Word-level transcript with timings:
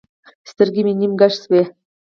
سترګې 0.51 0.81
مې 0.85 0.93
نيم 0.99 1.13
کښې 1.19 1.37
سوې. 1.43 1.61